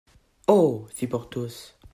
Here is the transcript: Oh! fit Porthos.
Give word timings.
Oh! 0.47 0.87
fit 0.89 1.05
Porthos. 1.11 1.75